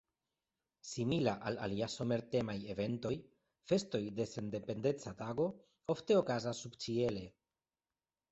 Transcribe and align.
Simila 0.91 1.33
al 1.49 1.57
alia 1.65 1.89
somer-temaj 1.95 2.55
eventoj, 2.75 3.11
festoj 3.73 4.01
de 4.19 4.27
Sendependeca 4.31 5.13
Tago 5.19 5.47
ofte 5.95 6.17
okazas 6.23 6.65
subĉiele. 6.65 7.23